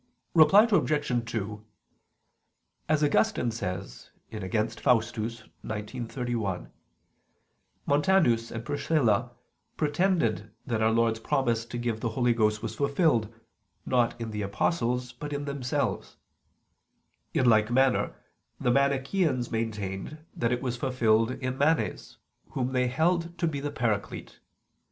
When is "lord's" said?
10.89-11.19